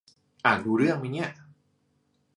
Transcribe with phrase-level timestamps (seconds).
[0.45, 1.29] อ่านรู้เรื่องมั๊ยเนี่ย